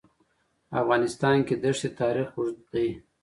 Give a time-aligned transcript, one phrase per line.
[0.69, 2.87] په افغانستان کې د ښتې تاریخ اوږد دی.